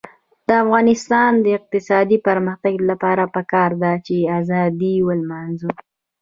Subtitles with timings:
[0.47, 5.71] د افغانستان د اقتصادي پرمختګ لپاره پکار ده چې ازادي ولمانځو.